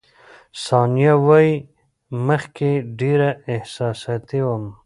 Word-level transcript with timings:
ثانیه 0.65 1.13
وايي، 1.27 1.55
مخکې 2.27 2.71
ډېره 2.99 3.29
احساساتي 3.53 4.39
وم. 4.45 4.63